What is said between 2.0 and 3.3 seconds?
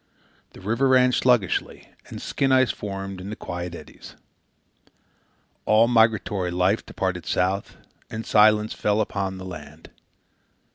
and skin ice formed in